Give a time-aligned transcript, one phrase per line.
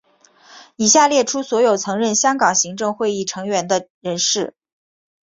[0.77, 4.55] 以下列出所有曾任香港行政会议成员的人士。